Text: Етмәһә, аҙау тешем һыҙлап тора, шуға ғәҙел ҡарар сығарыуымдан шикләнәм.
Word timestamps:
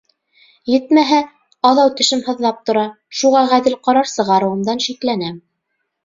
Етмәһә, 0.69 1.17
аҙау 1.71 1.91
тешем 1.99 2.23
һыҙлап 2.29 2.63
тора, 2.69 2.85
шуға 3.19 3.43
ғәҙел 3.51 3.75
ҡарар 3.89 4.09
сығарыуымдан 4.13 4.81
шикләнәм. 4.87 5.37